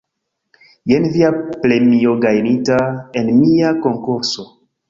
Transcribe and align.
Jen 0.91 1.03
via 1.17 1.29
premio 1.65 2.15
gajnita 2.25 2.81
en 3.23 3.33
mia 3.43 3.79
konkurso 3.85 4.49